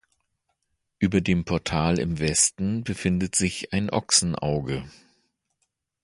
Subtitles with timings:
[0.97, 4.89] Über dem Portal im Westen befindet sich ein Ochsenauge.